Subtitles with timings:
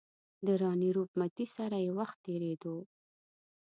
[0.45, 2.75] د راني روپ متي سره یې وخت تېرېدو.